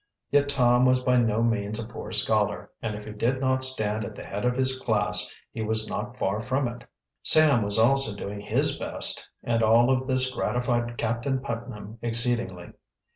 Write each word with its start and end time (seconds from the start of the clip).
Yet 0.31 0.49
Tom 0.49 0.83
was 0.87 1.03
by 1.03 1.17
no 1.17 1.43
means 1.43 1.77
a 1.79 1.85
poor 1.85 2.11
scholar, 2.11 2.71
and 2.81 2.95
if 2.95 3.05
he 3.05 3.11
did 3.11 3.39
not 3.39 3.63
stand 3.63 4.03
at 4.03 4.15
the 4.15 4.23
head 4.23 4.45
of 4.45 4.55
his 4.55 4.79
class 4.79 5.31
he 5.51 5.61
was 5.61 5.87
not 5.87 6.17
far 6.17 6.39
from 6.41 6.67
it. 6.67 6.85
Sam 7.21 7.61
was 7.61 7.77
also 7.77 8.17
doing 8.17 8.41
his 8.41 8.79
best, 8.79 9.29
and 9.43 9.61
all 9.61 9.91
of 9.91 10.07
this 10.07 10.31
gratified 10.31 10.97
Captain 10.97 11.39
Putnam 11.39 11.99
exceedingly. 12.01 12.71